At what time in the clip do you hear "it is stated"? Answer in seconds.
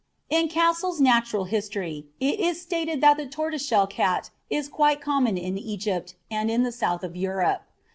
2.19-3.01